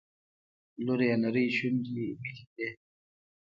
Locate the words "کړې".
2.51-2.69